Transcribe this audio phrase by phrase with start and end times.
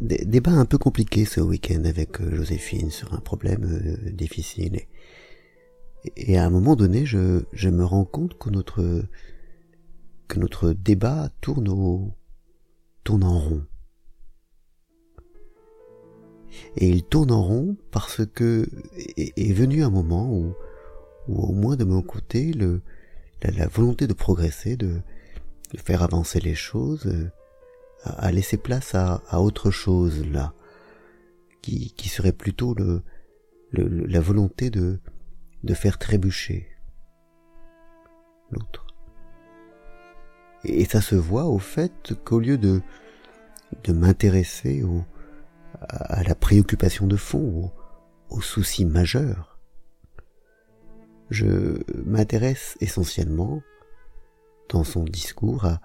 [0.00, 4.80] débat un peu compliqué ce week-end avec euh, Joséphine sur un problème euh, difficile.
[6.16, 9.04] Et, à un moment donné, je, me rends compte que notre,
[10.28, 12.14] que notre débat tourne, au,
[13.04, 13.66] tourne en rond.
[16.76, 18.66] Et il tourne en rond parce que
[19.16, 20.54] est, venu un moment où,
[21.28, 22.80] au moins de mon côté, le,
[23.42, 25.02] la, volonté de progresser, de,
[25.74, 27.06] de, faire avancer les choses,
[28.04, 30.54] a, laissé place à, à, autre chose là,
[31.62, 33.02] qui, qui serait plutôt le,
[33.72, 35.00] la volonté de,
[35.64, 36.68] de faire trébucher
[38.50, 38.86] l'autre.
[40.64, 42.82] Et, ça se voit au fait qu'au lieu de,
[43.84, 45.04] de m'intéresser au,
[45.80, 47.72] à, la préoccupation de fond,
[48.28, 49.58] au, au souci majeur,
[51.30, 53.62] je m'intéresse essentiellement
[54.68, 55.80] dans son discours à,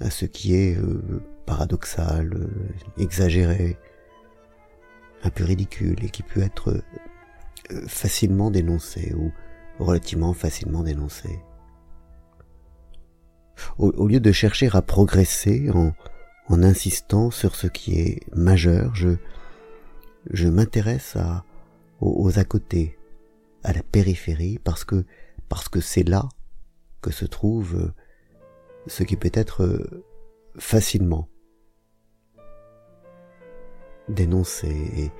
[0.00, 3.76] à ce qui est euh, paradoxal, euh, exagéré,
[5.22, 6.82] un peu ridicule et qui peut être
[7.70, 9.30] euh, facilement dénoncé ou
[9.78, 11.28] relativement facilement dénoncé.
[13.76, 15.92] Au, lieu de chercher à progresser en,
[16.62, 21.16] insistant sur ce qui est majeur, je, m'intéresse
[22.00, 22.98] aux, à côté,
[23.62, 25.04] à la périphérie, parce que
[25.80, 26.26] c'est là
[27.02, 27.92] que se trouve
[28.90, 30.04] ce qui peut être euh,
[30.58, 31.28] facilement
[34.08, 35.12] dénoncé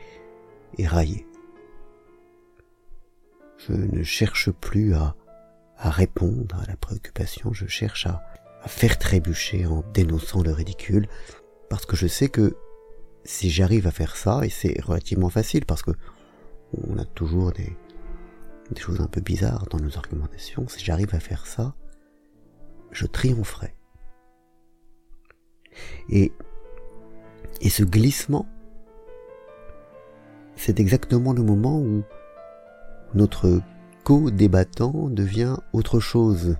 [0.76, 1.26] et, raillé.
[3.58, 5.14] Je ne cherche plus à,
[5.76, 8.22] répondre à la préoccupation, je cherche à,
[8.66, 11.06] faire trébucher en dénonçant le ridicule,
[11.68, 12.56] parce que je sais que
[13.24, 15.92] si j'arrive à faire ça, et c'est relativement facile, parce que
[16.88, 17.76] on a toujours des
[18.76, 21.74] choses un peu bizarres dans nos argumentations, si j'arrive à faire ça,
[22.92, 23.74] je triompherai.
[26.08, 26.33] Et,
[27.60, 28.47] et ce glissement,
[30.56, 32.02] c'est exactement le moment où
[33.14, 33.60] notre
[34.04, 36.56] co-débattant devient autre chose,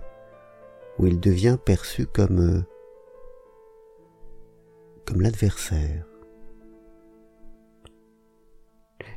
[0.99, 2.65] où il devient perçu comme,
[5.07, 6.07] comme l'adversaire.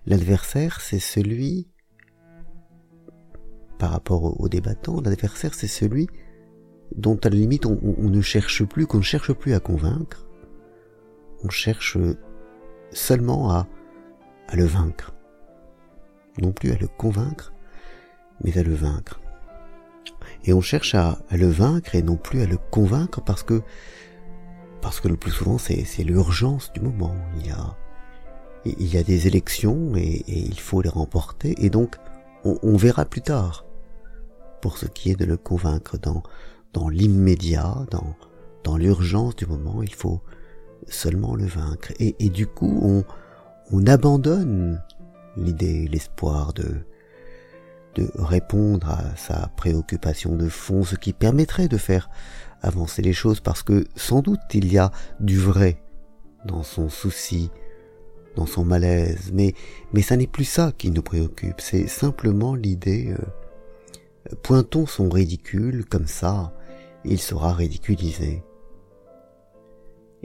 [0.06, 1.70] L'adversaire, c'est celui,
[3.80, 6.08] par rapport au, au débattant, l'adversaire, c'est celui
[6.96, 10.26] dont à la limite on, ne cherche plus, qu'on ne cherche plus à convaincre,
[11.44, 11.98] on cherche
[12.92, 13.68] seulement à,
[14.48, 15.14] à le vaincre.
[16.42, 17.54] Non plus à le convaincre,
[18.44, 19.20] mais à le vaincre.
[20.46, 23.62] Et on cherche à, à, le vaincre et non plus à le convaincre parce que
[24.82, 27.16] parce que le plus souvent c'est l'urgence du moment.
[27.38, 27.78] Il y a
[28.66, 31.98] il y a des élections et, et il faut les remporter et donc
[32.46, 33.66] on, on, verra plus tard
[34.62, 36.24] pour ce qui est de le convaincre dans
[36.74, 38.16] dans l'immédiat, dans,
[38.64, 40.22] dans l'urgence du moment, il faut
[40.88, 41.94] seulement le vaincre.
[42.00, 43.04] Et, et du coup, on,
[43.72, 44.82] on abandonne
[45.38, 46.86] l'idée, l'espoir de,
[47.96, 52.10] de répondre à sa préoccupation de fond, ce qui permettrait de faire
[52.62, 55.78] avancer les choses, parce que sans doute il y a du vrai
[56.46, 57.52] dans son souci,
[58.36, 59.54] dans son malaise, mais,
[59.94, 65.86] mais ça n'est plus ça qui nous préoccupe, c'est simplement l'idée, euh, pointons son ridicule
[65.86, 66.54] comme ça,
[67.06, 68.44] il sera ridiculisé.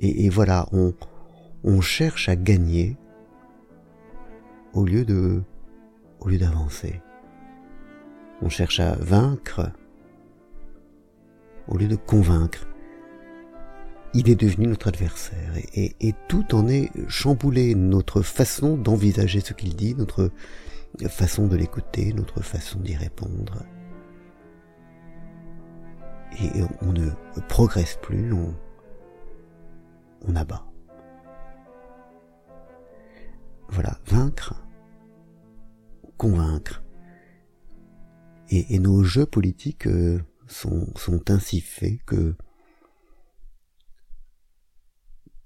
[0.01, 2.97] Et, voilà, on, cherche à gagner
[4.73, 5.43] au lieu de,
[6.21, 7.03] au lieu d'avancer.
[8.41, 9.73] On cherche à vaincre
[11.67, 12.69] au lieu de convaincre.
[14.15, 17.75] Il est devenu notre adversaire et, et tout en est chamboulé.
[17.75, 20.31] Notre façon d'envisager ce qu'il dit, notre
[21.09, 23.65] façon de l'écouter, notre façon d'y répondre
[26.33, 27.11] et on ne
[27.49, 28.55] progresse plus, on,
[30.27, 30.65] on abat.
[33.69, 34.55] Voilà, vaincre,
[36.17, 36.83] convaincre.
[38.51, 42.35] Et, nos jeux politiques euh, sont, sont ainsi faits que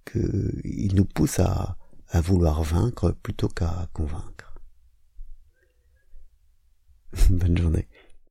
[0.05, 1.77] qu'ils nous poussent à,
[2.11, 4.61] à vouloir vaincre plutôt qu'à convaincre.
[7.31, 7.89] Bonne journée.